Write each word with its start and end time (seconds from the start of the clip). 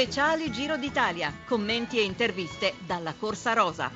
Speciale 0.00 0.50
Giro 0.50 0.78
d'Italia, 0.78 1.30
commenti 1.44 1.98
e 1.98 2.04
interviste 2.04 2.72
dalla 2.86 3.12
Corsa 3.12 3.52
Rosa. 3.52 3.92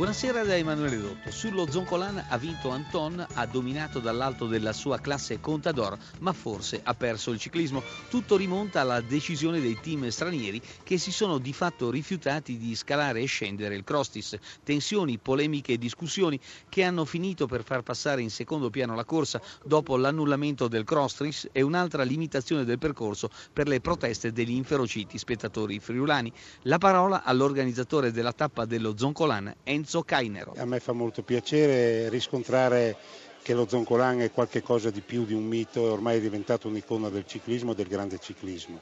Buonasera 0.00 0.44
da 0.44 0.56
Emanuele 0.56 0.98
Dotto. 0.98 1.30
Sullo 1.30 1.70
Zoncolan 1.70 2.24
ha 2.30 2.38
vinto 2.38 2.70
Anton, 2.70 3.22
ha 3.34 3.44
dominato 3.44 3.98
dall'alto 3.98 4.46
della 4.46 4.72
sua 4.72 4.98
classe 4.98 5.40
Contador, 5.40 5.98
ma 6.20 6.32
forse 6.32 6.80
ha 6.82 6.94
perso 6.94 7.32
il 7.32 7.38
ciclismo. 7.38 7.82
Tutto 8.08 8.38
rimonta 8.38 8.80
alla 8.80 9.02
decisione 9.02 9.60
dei 9.60 9.78
team 9.78 10.08
stranieri 10.08 10.58
che 10.82 10.96
si 10.96 11.12
sono 11.12 11.36
di 11.36 11.52
fatto 11.52 11.90
rifiutati 11.90 12.56
di 12.56 12.74
scalare 12.74 13.20
e 13.20 13.26
scendere 13.26 13.74
il 13.74 13.84
Crostis. 13.84 14.38
Tensioni, 14.64 15.18
polemiche 15.18 15.74
e 15.74 15.78
discussioni 15.78 16.40
che 16.70 16.82
hanno 16.82 17.04
finito 17.04 17.46
per 17.46 17.62
far 17.62 17.82
passare 17.82 18.22
in 18.22 18.30
secondo 18.30 18.70
piano 18.70 18.94
la 18.94 19.04
corsa 19.04 19.38
dopo 19.62 19.98
l'annullamento 19.98 20.66
del 20.66 20.84
Crostis 20.84 21.46
e 21.52 21.60
un'altra 21.60 22.04
limitazione 22.04 22.64
del 22.64 22.78
percorso 22.78 23.28
per 23.52 23.68
le 23.68 23.82
proteste 23.82 24.32
degli 24.32 24.54
inferociti 24.54 25.18
spettatori 25.18 25.78
friulani. 25.78 26.32
La 26.62 26.78
parola 26.78 27.22
all'organizzatore 27.22 28.10
della 28.12 28.32
tappa 28.32 28.64
dello 28.64 28.96
Zoncolan, 28.96 29.56
Enzo 29.62 29.88
Enzo 29.90 30.04
Cainero. 30.04 30.54
A 30.56 30.64
me 30.66 30.78
fa 30.78 30.92
molto 30.92 31.24
piacere 31.24 32.08
riscontrare 32.10 32.96
che 33.42 33.54
lo 33.54 33.66
Zoncolan 33.66 34.20
è 34.20 34.30
qualcosa 34.30 34.88
di 34.88 35.00
più 35.00 35.24
di 35.24 35.34
un 35.34 35.42
mito 35.42 35.84
e 35.84 35.88
ormai 35.88 36.18
è 36.18 36.20
diventato 36.20 36.68
un'icona 36.68 37.08
del 37.08 37.26
ciclismo, 37.26 37.74
del 37.74 37.88
grande 37.88 38.20
ciclismo. 38.20 38.80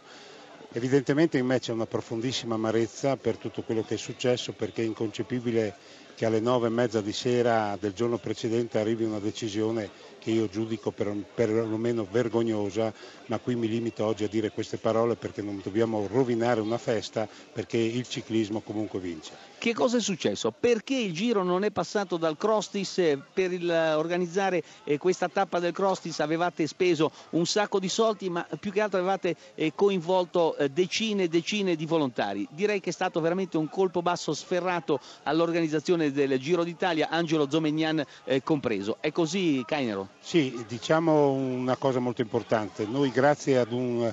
Evidentemente 0.72 1.38
in 1.38 1.46
me 1.46 1.60
c'è 1.60 1.72
una 1.72 1.86
profondissima 1.86 2.56
amarezza 2.56 3.16
per 3.16 3.38
tutto 3.38 3.62
quello 3.62 3.82
che 3.84 3.94
è 3.94 3.96
successo 3.96 4.52
perché 4.52 4.82
è 4.82 4.84
inconcepibile 4.84 5.74
che 6.18 6.26
alle 6.26 6.40
nove 6.40 6.66
e 6.66 6.70
mezza 6.70 7.00
di 7.00 7.12
sera 7.12 7.76
del 7.78 7.92
giorno 7.92 8.18
precedente 8.18 8.80
arrivi 8.80 9.04
una 9.04 9.20
decisione 9.20 9.88
che 10.18 10.32
io 10.32 10.48
giudico 10.48 10.90
per, 10.90 11.14
perlomeno 11.32 12.04
vergognosa, 12.10 12.92
ma 13.26 13.38
qui 13.38 13.54
mi 13.54 13.68
limito 13.68 14.04
oggi 14.04 14.24
a 14.24 14.28
dire 14.28 14.50
queste 14.50 14.78
parole 14.78 15.14
perché 15.14 15.42
non 15.42 15.60
dobbiamo 15.62 16.08
rovinare 16.10 16.60
una 16.60 16.76
festa 16.76 17.28
perché 17.52 17.78
il 17.78 18.06
ciclismo 18.08 18.60
comunque 18.60 18.98
vince. 18.98 19.30
Che 19.58 19.74
cosa 19.74 19.96
è 19.96 20.00
successo? 20.00 20.52
Perché 20.52 20.94
il 20.94 21.12
giro 21.12 21.42
non 21.42 21.64
è 21.64 21.70
passato 21.70 22.16
dal 22.16 22.36
Crostis? 22.36 22.98
Eh, 22.98 23.18
per 23.32 23.52
il, 23.52 23.68
eh, 23.68 23.94
organizzare 23.94 24.62
eh, 24.84 24.98
questa 24.98 25.28
tappa 25.28 25.58
del 25.58 25.72
Crostis 25.72 26.20
avevate 26.20 26.66
speso 26.66 27.10
un 27.30 27.46
sacco 27.46 27.78
di 27.80 27.88
soldi, 27.88 28.28
ma 28.28 28.46
più 28.58 28.70
che 28.70 28.80
altro 28.80 28.98
avevate 28.98 29.36
eh, 29.54 29.72
coinvolto 29.74 30.56
eh, 30.56 30.68
decine 30.68 31.24
e 31.24 31.28
decine 31.28 31.74
di 31.74 31.86
volontari. 31.86 32.46
Direi 32.50 32.80
che 32.80 32.90
è 32.90 32.92
stato 32.92 33.20
veramente 33.20 33.56
un 33.56 33.68
colpo 33.68 34.02
basso 34.02 34.32
sferrato 34.32 35.00
all'organizzazione 35.24 36.07
del 36.12 36.38
Giro 36.38 36.64
d'Italia, 36.64 37.08
Angelo 37.10 37.48
Zomegnan 37.50 38.04
eh, 38.24 38.42
compreso. 38.42 38.98
È 39.00 39.12
così, 39.12 39.62
Cainero? 39.66 40.08
Sì, 40.20 40.64
diciamo 40.66 41.32
una 41.32 41.76
cosa 41.76 41.98
molto 41.98 42.20
importante. 42.20 42.86
Noi 42.86 43.10
grazie 43.10 43.58
ad 43.58 43.72
un 43.72 44.12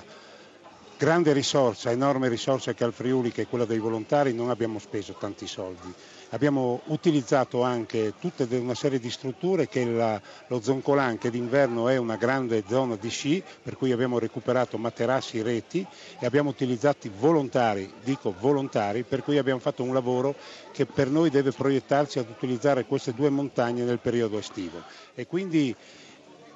grande 0.98 1.32
risorsa, 1.34 1.90
enorme 1.90 2.28
risorsa 2.28 2.72
che 2.72 2.82
ha 2.82 2.86
il 2.86 2.92
Friuli, 2.92 3.30
che 3.30 3.42
è 3.42 3.48
quella 3.48 3.66
dei 3.66 3.78
volontari, 3.78 4.32
non 4.32 4.48
abbiamo 4.50 4.78
speso 4.78 5.14
tanti 5.18 5.46
soldi. 5.46 5.92
Abbiamo 6.30 6.80
utilizzato 6.86 7.62
anche 7.62 8.14
tutta 8.18 8.46
una 8.50 8.74
serie 8.74 8.98
di 8.98 9.10
strutture 9.10 9.68
che 9.68 9.84
la, 9.84 10.20
lo 10.48 10.60
Zoncolan, 10.60 11.18
che 11.18 11.30
d'inverno 11.30 11.88
è 11.88 11.96
una 11.98 12.16
grande 12.16 12.64
zona 12.66 12.96
di 12.96 13.10
sci, 13.10 13.42
per 13.62 13.76
cui 13.76 13.92
abbiamo 13.92 14.18
recuperato 14.18 14.76
materassi, 14.78 15.42
reti 15.42 15.86
e 16.18 16.26
abbiamo 16.26 16.50
utilizzato 16.50 17.08
volontari, 17.18 17.92
dico 18.02 18.34
volontari, 18.40 19.04
per 19.04 19.22
cui 19.22 19.38
abbiamo 19.38 19.60
fatto 19.60 19.82
un 19.82 19.92
lavoro 19.92 20.34
che 20.72 20.84
per 20.86 21.08
noi 21.10 21.30
deve 21.30 21.52
proiettarsi 21.52 22.18
ad 22.18 22.28
utilizzare 22.28 22.86
queste 22.86 23.12
due 23.14 23.30
montagne 23.30 23.84
nel 23.84 23.98
periodo 24.00 24.38
estivo. 24.38 24.82
E 25.14 25.26
quindi 25.26 25.74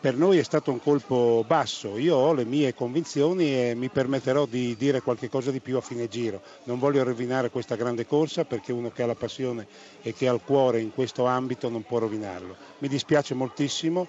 per 0.00 0.16
noi 0.16 0.38
è 0.38 0.42
stato 0.42 0.70
un 0.72 0.80
colpo 0.80 1.44
basso, 1.46 1.98
io 1.98 2.16
ho 2.16 2.32
le 2.32 2.46
mie 2.46 2.74
convinzioni 2.74 3.54
e 3.54 3.74
mi 3.74 3.90
permetterò 3.90 4.46
di 4.46 4.74
dire 4.78 5.02
qualche 5.02 5.28
cosa 5.28 5.50
di 5.50 5.60
più 5.60 5.76
a 5.76 5.82
fine 5.82 6.08
giro. 6.08 6.40
Non 6.64 6.78
voglio 6.78 7.02
rovinare 7.04 7.50
questa 7.50 7.76
grande 7.76 8.06
corsa 8.06 8.44
perché 8.44 8.72
uno 8.72 8.90
che 8.90 9.02
ha 9.02 9.06
la 9.06 9.14
passione 9.14 9.66
e 10.00 10.14
che 10.14 10.26
ha 10.26 10.32
il 10.32 10.40
cuore 10.42 10.80
in 10.80 10.94
questo 10.94 11.26
ambito 11.26 11.68
non 11.68 11.82
può 11.82 11.98
rovinarlo. 11.98 12.56
Mi 12.78 12.88
dispiace 12.88 13.34
moltissimo 13.34 14.06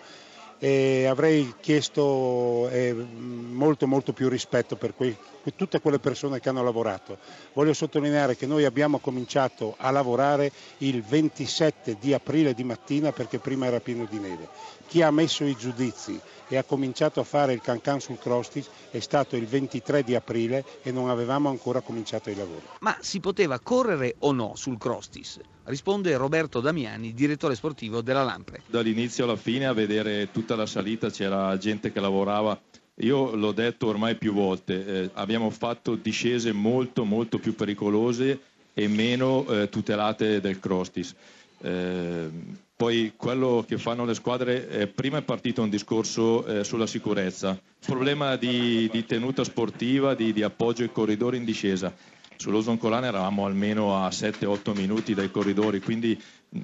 e 0.63 1.07
avrei 1.07 1.55
chiesto 1.59 2.69
eh, 2.69 2.93
molto 2.93 3.87
molto 3.87 4.13
più 4.13 4.29
rispetto 4.29 4.75
per, 4.75 4.93
quei, 4.93 5.17
per, 5.41 5.53
tutte 5.53 5.81
quelle 5.81 5.97
persone 5.97 6.39
che 6.39 6.49
hanno 6.49 6.61
lavorato. 6.61 7.17
Voglio 7.53 7.73
sottolineare 7.73 8.35
che 8.35 8.45
noi 8.45 8.63
abbiamo 8.63 8.99
cominciato 8.99 9.73
a 9.79 9.89
lavorare 9.89 10.51
il 10.77 11.01
27 11.01 11.97
di 11.99 12.13
aprile 12.13 12.53
di 12.53 12.63
mattina 12.63 13.11
perché 13.11 13.39
prima 13.39 13.65
era 13.65 13.79
pieno 13.79 14.05
di 14.07 14.19
neve. 14.19 14.49
Chi 14.85 15.01
ha 15.01 15.09
messo 15.09 15.45
i 15.45 15.55
giudizi 15.57 16.19
e 16.47 16.57
ha 16.57 16.63
cominciato 16.63 17.19
a 17.21 17.23
fare 17.23 17.53
il 17.53 17.61
cancan 17.61 17.99
sul 17.99 18.19
Crostis 18.19 18.69
è 18.91 18.99
stato 18.99 19.37
il 19.37 19.47
23 19.47 20.03
di 20.03 20.13
aprile 20.13 20.63
e 20.83 20.91
non 20.91 21.09
avevamo 21.09 21.49
ancora 21.49 21.79
cominciato 21.79 22.29
i 22.29 22.35
lavori. 22.35 22.61
Ma 22.81 22.95
si 22.99 23.19
poteva 23.19 23.57
correre 23.59 24.15
o 24.19 24.31
no 24.31 24.53
sul 24.55 24.77
Crostis? 24.77 25.39
Risponde 25.63 26.17
Roberto 26.17 26.59
Damiani, 26.59 27.13
direttore 27.13 27.55
sportivo 27.55 28.01
della 28.01 28.23
Lampre. 28.23 28.63
Dall'inizio 28.65 29.23
alla 29.23 29.37
fine 29.37 29.67
a 29.67 29.73
vedere 29.73 30.29
tutta 30.31 30.50
la 30.55 30.65
salita 30.65 31.09
c'era 31.09 31.57
gente 31.57 31.91
che 31.91 31.99
lavorava 31.99 32.59
io 33.01 33.35
l'ho 33.35 33.51
detto 33.51 33.87
ormai 33.87 34.15
più 34.15 34.33
volte, 34.33 34.85
eh, 34.85 35.09
abbiamo 35.13 35.49
fatto 35.49 35.95
discese 35.95 36.51
molto 36.51 37.03
molto 37.03 37.39
più 37.39 37.55
pericolose 37.55 38.39
e 38.73 38.87
meno 38.87 39.45
eh, 39.47 39.69
tutelate 39.69 40.39
del 40.39 40.59
Crostis. 40.59 41.15
Eh, 41.61 42.29
poi 42.75 43.13
quello 43.15 43.63
che 43.67 43.77
fanno 43.77 44.05
le 44.05 44.13
squadre, 44.13 44.67
eh, 44.69 44.87
prima 44.87 45.19
è 45.19 45.21
partito 45.21 45.61
un 45.61 45.69
discorso 45.69 46.45
eh, 46.45 46.63
sulla 46.63 46.87
sicurezza, 46.87 47.59
problema 47.85 48.35
di, 48.35 48.89
di 48.91 49.05
tenuta 49.05 49.43
sportiva, 49.43 50.13
di, 50.13 50.33
di, 50.33 50.43
appoggio 50.43 50.83
ai 50.83 50.91
corridori 50.91 51.37
in 51.37 51.45
discesa. 51.45 51.93
Sullo 52.35 52.61
Zoncolane 52.61 53.07
eravamo 53.07 53.45
almeno 53.45 54.03
a 54.03 54.07
7-8 54.07 54.75
minuti 54.75 55.13
dai 55.13 55.29
corridori, 55.29 55.79
quindi 55.79 56.19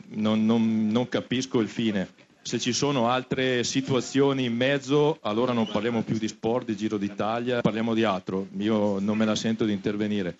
non, 0.09 0.44
non, 0.44 0.88
non 0.88 1.08
capisco 1.08 1.59
il 1.59 1.68
fine. 1.68 2.26
Se 2.42 2.59
ci 2.59 2.72
sono 2.72 3.09
altre 3.09 3.64
situazioni 3.64 4.46
in 4.46 4.56
mezzo, 4.56 5.18
allora 5.22 5.52
non 5.52 5.68
parliamo 5.68 6.03
più 6.03 6.18
di 6.18 6.28
sport, 6.28 6.66
di 6.66 6.78
Giro 6.78 6.98
d'Italia, 6.98 7.62
parliamo 7.62 7.94
di 7.94 8.03
altro. 8.03 8.48
Io 8.58 9.00
non 9.00 9.18
me 9.18 9.25
la 9.25 9.36
sento 9.36 9.66
di 9.66 9.74
intervenire. 9.74 10.36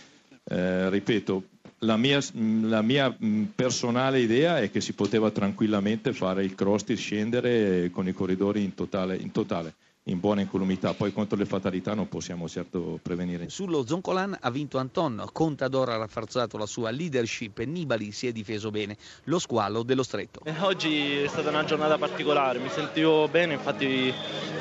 Eh, 0.46 0.90
ripeto, 0.90 1.44
la 1.80 1.98
mia, 1.98 2.20
la 2.62 2.82
mia, 2.82 3.16
personale 3.54 4.20
idea 4.20 4.60
è 4.60 4.72
che 4.72 4.80
si 4.80 4.94
poteva 4.94 5.32
tranquillamente 5.32 6.14
fare 6.14 6.44
il 6.44 6.56
cross 6.56 6.92
scendere 6.94 7.90
con 7.92 8.08
i 8.08 8.14
corridori 8.14 8.64
in 8.64 8.74
totale, 8.74 9.18
in 9.18 9.32
totale 9.32 9.74
in 10.08 10.20
buona 10.20 10.42
incolumità. 10.42 10.94
Poi 10.94 11.14
contro 11.14 11.38
le 11.38 11.46
fatalità 11.46 11.94
non 11.94 12.08
possiamo 12.08 12.48
certo 12.48 13.00
prevenire. 13.02 13.50
Sullo 13.50 13.86
Zoncolan 13.86 14.38
ha 14.40 14.50
vinto 14.50 14.78
Anton, 14.78 15.26
Contador 15.32 15.90
ha 15.90 15.98
rafforzato 15.98 16.58
la 16.58 16.66
sua 16.66 16.92
leadership 16.92 17.60
e 17.60 17.66
Nibali 17.66 18.12
si 18.12 18.28
è 18.28 18.32
difeso 18.32 18.72
bene. 18.72 18.98
Lo 19.26 19.40
squalo 19.40 19.84
dello 19.84 20.04
stretto. 20.04 20.42
Eh, 20.44 20.56
oggi 20.62 21.18
è 21.18 21.28
stata 21.28 21.50
una 21.50 21.64
giornata 21.64 21.98
particolare, 21.98 22.60
mi 22.60 22.70
sentivo 22.70 23.28
bene, 23.28 23.54
infatti 23.54 24.14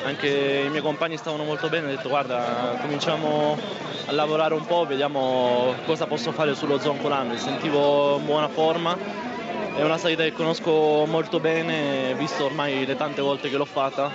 anche 0.05 0.65
i 0.67 0.71
miei 0.71 0.83
compagni 0.83 1.17
stavano 1.17 1.45
molto 1.45 1.69
bene, 1.69 1.87
ho 1.87 1.97
detto 1.97 2.09
guarda 2.09 2.78
cominciamo 2.81 3.57
a 4.07 4.13
lavorare 4.13 4.55
un 4.55 4.65
po', 4.67 4.87
vediamo 4.87 5.75
cosa 5.84 6.07
posso 6.07 6.33
fare 6.33 6.55
sullo 6.55 6.78
Zoncolan, 6.78 7.28
mi 7.28 7.39
sentivo 7.39 8.19
in 8.19 8.25
buona 8.25 8.49
forma 8.49 9.25
è 9.77 9.83
una 9.83 9.99
salita 9.99 10.23
che 10.23 10.33
conosco 10.33 11.05
molto 11.07 11.39
bene, 11.39 12.15
visto 12.15 12.47
ormai 12.47 12.87
le 12.87 12.97
tante 12.97 13.21
volte 13.21 13.51
che 13.51 13.59
l'ho 13.59 13.67
fatta 13.67 14.11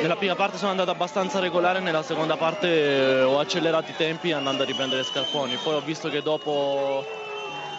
nella 0.00 0.16
prima 0.16 0.34
parte 0.34 0.58
sono 0.58 0.70
andato 0.70 0.90
abbastanza 0.90 1.40
regolare, 1.40 1.80
nella 1.80 2.02
seconda 2.02 2.36
parte 2.36 2.68
eh, 2.68 3.22
ho 3.22 3.38
accelerato 3.38 3.90
i 3.90 3.96
tempi 3.96 4.32
andando 4.32 4.62
a 4.62 4.66
riprendere 4.66 5.02
Scarponi. 5.02 5.56
Poi 5.62 5.74
ho 5.74 5.80
visto 5.80 6.08
che 6.08 6.22
dopo 6.22 7.04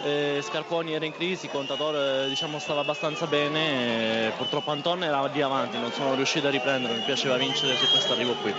eh, 0.04 0.40
Scarponi 0.42 0.92
era 0.92 1.04
in 1.04 1.12
crisi, 1.12 1.48
Contador 1.48 1.94
eh, 1.96 2.28
diciamo, 2.28 2.58
stava 2.58 2.80
abbastanza 2.80 3.26
bene, 3.26 4.26
eh, 4.26 4.30
purtroppo 4.36 4.70
Anton 4.70 5.04
era 5.04 5.24
lì 5.26 5.40
avanti, 5.40 5.78
non 5.78 5.92
sono 5.92 6.14
riuscito 6.14 6.48
a 6.48 6.50
riprendere, 6.50 6.94
mi 6.94 7.02
piaceva 7.02 7.36
vincere 7.36 7.74
su 7.76 7.88
questo 7.90 8.12
arrivo 8.12 8.34
qui. 8.42 8.54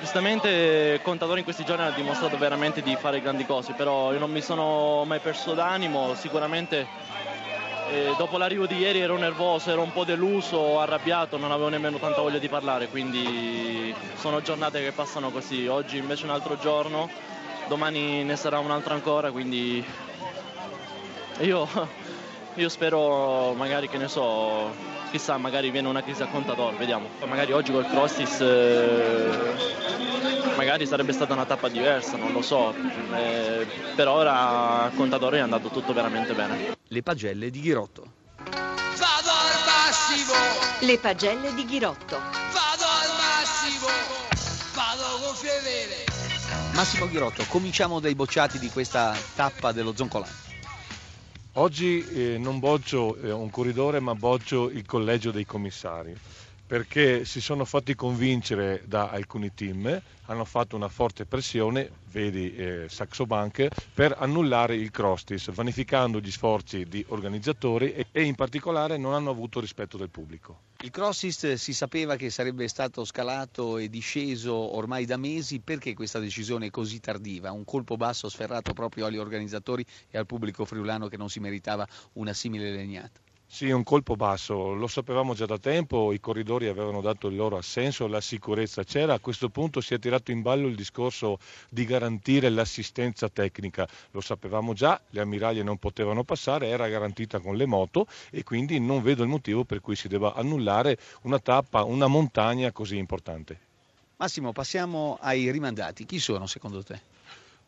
Giustamente 0.00 1.00
Contador 1.02 1.38
in 1.38 1.44
questi 1.44 1.64
giorni 1.64 1.84
ha 1.84 1.90
dimostrato 1.90 2.36
veramente 2.36 2.82
di 2.82 2.96
fare 2.96 3.20
grandi 3.20 3.46
cose, 3.46 3.72
però 3.72 4.12
io 4.12 4.18
non 4.18 4.30
mi 4.30 4.40
sono 4.40 5.04
mai 5.04 5.18
perso 5.18 5.54
d'animo, 5.54 6.14
sicuramente 6.14 6.86
e 7.90 8.14
dopo 8.18 8.36
l'arrivo 8.36 8.66
di 8.66 8.76
ieri 8.76 9.00
ero 9.00 9.16
nervoso, 9.16 9.70
ero 9.70 9.80
un 9.82 9.92
po' 9.92 10.04
deluso, 10.04 10.78
arrabbiato, 10.78 11.38
non 11.38 11.52
avevo 11.52 11.70
nemmeno 11.70 11.98
tanta 11.98 12.20
voglia 12.20 12.38
di 12.38 12.48
parlare, 12.48 12.88
quindi 12.88 13.94
sono 14.16 14.42
giornate 14.42 14.82
che 14.82 14.92
passano 14.92 15.30
così. 15.30 15.66
Oggi 15.66 15.96
invece 15.96 16.22
è 16.22 16.24
un 16.26 16.32
altro 16.32 16.58
giorno, 16.58 17.08
domani 17.66 18.24
ne 18.24 18.36
sarà 18.36 18.58
un 18.58 18.70
altro 18.70 18.92
ancora, 18.92 19.30
quindi 19.30 19.82
io, 21.40 21.68
io 22.62 22.68
spero 22.68 23.52
magari 23.54 23.88
che 23.88 23.98
ne 23.98 24.08
so, 24.08 24.70
chissà, 25.10 25.36
magari 25.36 25.70
viene 25.70 25.88
una 25.88 26.02
crisi 26.02 26.22
a 26.22 26.26
contatore, 26.26 26.76
vediamo. 26.76 27.08
Magari 27.26 27.52
oggi 27.52 27.72
col 27.72 27.86
Crossis 27.86 28.40
eh, 28.40 29.54
magari 30.56 30.86
sarebbe 30.86 31.12
stata 31.12 31.34
una 31.34 31.44
tappa 31.44 31.68
diversa, 31.68 32.16
non 32.16 32.32
lo 32.32 32.42
so. 32.42 32.74
Eh, 33.14 33.66
per 33.94 34.08
ora 34.08 34.82
a 34.82 34.90
Contadore 34.94 35.38
è 35.38 35.40
andato 35.40 35.68
tutto 35.68 35.92
veramente 35.92 36.34
bene. 36.34 36.76
Le 36.88 37.02
pagelle 37.02 37.50
di 37.50 37.60
Ghirotto. 37.60 38.12
Vado 38.36 39.30
al 39.30 39.58
massimo! 39.64 40.34
Le 40.80 40.98
pagelle 40.98 41.54
di 41.54 41.64
Ghirotto. 41.64 42.16
Vado 42.16 42.84
al 42.84 43.10
massimo! 43.16 43.86
Vado 44.74 45.24
con 45.24 45.34
fedele! 45.34 46.06
Massimo 46.72 47.08
Ghirotto, 47.08 47.44
cominciamo 47.48 48.00
dai 48.00 48.14
bocciati 48.14 48.58
di 48.58 48.70
questa 48.70 49.16
tappa 49.34 49.72
dello 49.72 49.94
Zoncolan. 49.96 50.46
Oggi 51.56 52.06
eh, 52.06 52.38
non 52.38 52.58
boccio 52.58 53.16
eh, 53.18 53.30
un 53.30 53.50
corridore 53.50 54.00
ma 54.00 54.14
boccio 54.14 54.70
il 54.70 54.86
collegio 54.86 55.30
dei 55.30 55.44
commissari 55.44 56.18
perché 56.68 57.24
si 57.24 57.40
sono 57.40 57.64
fatti 57.64 57.94
convincere 57.94 58.82
da 58.84 59.08
alcuni 59.08 59.54
team, 59.54 60.00
hanno 60.26 60.44
fatto 60.44 60.76
una 60.76 60.88
forte 60.88 61.24
pressione, 61.24 61.90
vedi 62.12 62.54
eh, 62.54 62.86
Saxo 62.90 63.24
Bank, 63.24 63.68
per 63.94 64.14
annullare 64.18 64.76
il 64.76 64.90
Crostis, 64.90 65.50
vanificando 65.50 66.20
gli 66.20 66.30
sforzi 66.30 66.84
di 66.84 67.02
organizzatori 67.08 67.94
e, 67.94 68.06
e 68.12 68.22
in 68.22 68.34
particolare 68.34 68.98
non 68.98 69.14
hanno 69.14 69.30
avuto 69.30 69.60
rispetto 69.60 69.96
del 69.96 70.10
pubblico. 70.10 70.60
Il 70.82 70.90
Crossis 70.90 71.54
si 71.54 71.72
sapeva 71.72 72.16
che 72.16 72.28
sarebbe 72.28 72.68
stato 72.68 73.02
scalato 73.06 73.78
e 73.78 73.88
disceso 73.88 74.76
ormai 74.76 75.06
da 75.06 75.16
mesi, 75.16 75.60
perché 75.60 75.94
questa 75.94 76.18
decisione 76.18 76.68
così 76.68 77.00
tardiva? 77.00 77.50
Un 77.50 77.64
colpo 77.64 77.96
basso 77.96 78.28
sferrato 78.28 78.74
proprio 78.74 79.06
agli 79.06 79.16
organizzatori 79.16 79.84
e 80.10 80.18
al 80.18 80.26
pubblico 80.26 80.66
friulano 80.66 81.08
che 81.08 81.16
non 81.16 81.30
si 81.30 81.40
meritava 81.40 81.88
una 82.12 82.34
simile 82.34 82.70
legnata? 82.70 83.20
Sì, 83.50 83.70
un 83.70 83.82
colpo 83.82 84.14
basso, 84.14 84.74
lo 84.74 84.86
sapevamo 84.86 85.32
già 85.32 85.46
da 85.46 85.56
tempo, 85.56 86.12
i 86.12 86.20
corridori 86.20 86.68
avevano 86.68 87.00
dato 87.00 87.28
il 87.28 87.34
loro 87.34 87.56
assenso, 87.56 88.06
la 88.06 88.20
sicurezza 88.20 88.84
c'era, 88.84 89.14
a 89.14 89.18
questo 89.20 89.48
punto 89.48 89.80
si 89.80 89.94
è 89.94 89.98
tirato 89.98 90.30
in 90.30 90.42
ballo 90.42 90.68
il 90.68 90.76
discorso 90.76 91.38
di 91.70 91.86
garantire 91.86 92.50
l'assistenza 92.50 93.30
tecnica, 93.30 93.88
lo 94.10 94.20
sapevamo 94.20 94.74
già, 94.74 95.00
le 95.10 95.22
ammiraglie 95.22 95.62
non 95.62 95.78
potevano 95.78 96.24
passare, 96.24 96.68
era 96.68 96.88
garantita 96.88 97.40
con 97.40 97.56
le 97.56 97.64
moto 97.64 98.06
e 98.30 98.44
quindi 98.44 98.78
non 98.78 99.02
vedo 99.02 99.22
il 99.22 99.30
motivo 99.30 99.64
per 99.64 99.80
cui 99.80 99.96
si 99.96 100.08
debba 100.08 100.34
annullare 100.34 100.98
una 101.22 101.38
tappa, 101.38 101.84
una 101.84 102.06
montagna 102.06 102.70
così 102.70 102.98
importante. 102.98 103.58
Massimo, 104.18 104.52
passiamo 104.52 105.16
ai 105.22 105.50
rimandati, 105.50 106.04
chi 106.04 106.18
sono 106.18 106.46
secondo 106.46 106.84
te? 106.84 107.00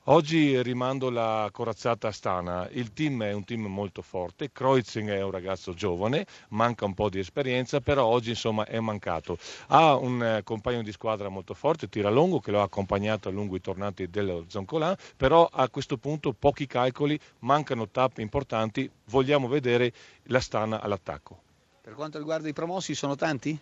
Oggi 0.04 0.60
rimando 0.62 1.10
la 1.10 1.50
corazzata 1.52 2.08
Astana, 2.08 2.66
il 2.72 2.94
team 2.94 3.22
è 3.22 3.32
un 3.32 3.44
team 3.44 3.66
molto 3.66 4.00
forte, 4.00 4.50
Kreutzing 4.50 5.10
è 5.10 5.22
un 5.22 5.30
ragazzo 5.30 5.74
giovane, 5.74 6.24
manca 6.48 6.86
un 6.86 6.94
po' 6.94 7.10
di 7.10 7.18
esperienza, 7.18 7.82
però 7.82 8.06
oggi 8.06 8.30
insomma 8.30 8.64
è 8.64 8.80
mancato. 8.80 9.36
Ha 9.66 9.94
un 9.96 10.24
eh, 10.24 10.42
compagno 10.42 10.82
di 10.82 10.90
squadra 10.90 11.28
molto 11.28 11.52
forte, 11.52 11.90
Tiralongo, 11.90 12.40
che 12.40 12.50
lo 12.50 12.60
ha 12.60 12.64
accompagnato 12.64 13.28
a 13.28 13.32
lungo 13.32 13.56
i 13.56 13.60
tornati 13.60 14.08
dello 14.08 14.46
Zoncolan, 14.48 14.96
però 15.18 15.46
a 15.52 15.68
questo 15.68 15.98
punto 15.98 16.32
pochi 16.32 16.66
calcoli, 16.66 17.20
mancano 17.40 17.86
tappe 17.86 18.22
importanti, 18.22 18.90
vogliamo 19.10 19.48
vedere 19.48 19.92
l'Astana 20.24 20.80
all'attacco. 20.80 21.42
Per 21.82 21.92
quanto 21.92 22.16
riguarda 22.16 22.48
i 22.48 22.54
promossi 22.54 22.94
sono 22.94 23.16
tanti? 23.16 23.60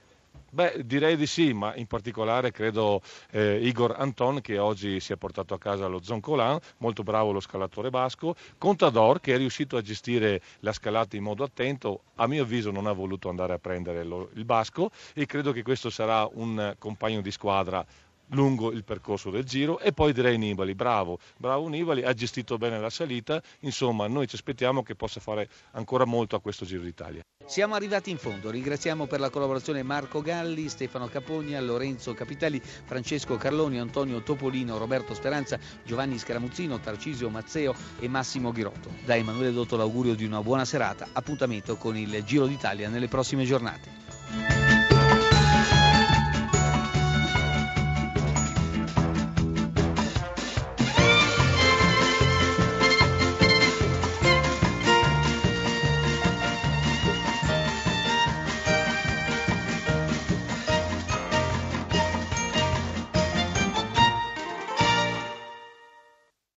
Beh, 0.51 0.81
direi 0.87 1.17
di 1.17 1.27
sì, 1.27 1.53
ma 1.53 1.75
in 1.77 1.87
particolare 1.87 2.53
credo 2.53 3.03
eh, 3.33 3.59
Igor 3.67 3.95
Anton 3.99 4.41
che 4.41 4.57
oggi 4.59 4.99
si 4.99 5.13
è 5.13 5.17
portato 5.17 5.53
a 5.53 5.59
casa 5.59 5.87
lo 5.89 6.03
Zoncolan, 6.03 6.59
molto 6.79 7.03
bravo 7.03 7.33
lo 7.33 7.41
scalatore 7.41 7.91
basco, 7.91 8.35
Contador 8.57 9.21
che 9.21 9.35
è 9.35 9.37
riuscito 9.37 9.77
a 9.77 9.83
gestire 9.83 10.41
la 10.61 10.73
scalata 10.73 11.17
in 11.17 11.23
modo 11.23 11.45
attento, 11.45 12.01
a 12.15 12.27
mio 12.27 12.45
avviso 12.45 12.71
non 12.71 12.87
ha 12.87 12.93
voluto 12.93 13.29
andare 13.29 13.53
a 13.53 13.59
prendere 13.59 14.05
lo, 14.05 14.31
il 14.35 14.47
basco 14.47 14.91
e 15.13 15.27
credo 15.27 15.53
che 15.53 15.63
questo 15.63 15.91
sarà 15.91 16.27
un 16.33 16.75
compagno 16.79 17.21
di 17.21 17.31
squadra 17.31 17.85
lungo 18.31 18.73
il 18.73 18.85
percorso 18.85 19.31
del 19.31 19.45
giro 19.45 19.79
e 19.79 19.93
poi 19.93 20.13
direi 20.13 20.39
Nibali, 20.39 20.75
bravo, 20.75 21.19
bravo 21.37 21.69
Nibali, 21.69 22.03
ha 22.03 22.13
gestito 22.13 22.59
bene 22.59 22.79
la 22.79 22.91
salita, 22.91 23.43
insomma 23.61 24.07
noi 24.07 24.27
ci 24.27 24.35
aspettiamo 24.35 24.83
che 24.83 24.95
possa 24.95 25.21
fare 25.21 25.49
ancora 25.73 26.05
molto 26.05 26.37
a 26.37 26.41
questo 26.41 26.65
Giro 26.65 26.83
d'Italia. 26.83 27.23
Siamo 27.47 27.75
arrivati 27.75 28.11
in 28.11 28.19
fondo, 28.19 28.51
ringraziamo 28.51 29.07
per 29.07 29.21
la 29.21 29.31
collaborazione 29.31 29.83
Marco 29.83 30.21
Galli, 30.21 30.69
Stefano 30.69 31.09
Capogna, 31.09 31.61
Lorenzo 31.61 32.13
Capitelli, 32.13 32.61
Francesco 32.61 33.37
Carloni, 33.37 33.79
Antonio 33.79 34.23
Topolino, 34.23 34.77
Roberto 34.77 35.15
Speranza, 35.15 35.59
Giovanni 35.85 36.19
Scaramuzzino, 36.19 36.79
Tarcisio 36.81 37.31
Mazzeo 37.31 37.75
e 37.99 38.09
Massimo 38.09 38.53
Ghirotto. 38.53 38.91
Da 39.05 39.17
Emanuele 39.17 39.53
Dotto 39.53 39.77
l'augurio 39.77 40.15
di 40.15 40.25
una 40.25 40.43
buona 40.43 40.65
serata, 40.65 41.09
appuntamento 41.13 41.77
con 41.77 41.97
il 41.97 42.23
Giro 42.25 42.47
d'Italia 42.47 42.89
nelle 42.89 43.09
prossime 43.09 43.45
giornate. 43.45 44.58